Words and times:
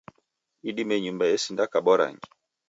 Idime 0.69 0.95
nyumba 1.03 1.25
esinda 1.35 1.63
kabwa 1.71 1.93
rangi 1.99 2.29